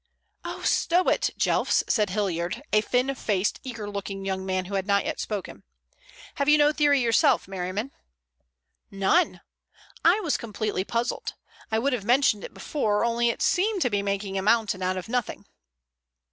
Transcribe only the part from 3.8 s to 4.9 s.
looking young man who had